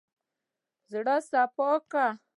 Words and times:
زړه 0.91 1.15
سپا 1.29 1.71
کړه. 1.91 2.07